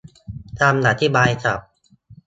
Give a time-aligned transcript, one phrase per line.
[0.59, 1.69] คำอธิบายศัพท์